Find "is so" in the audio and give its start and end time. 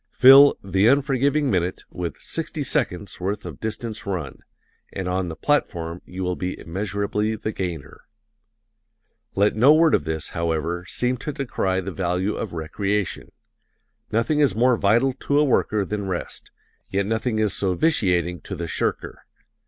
17.37-17.75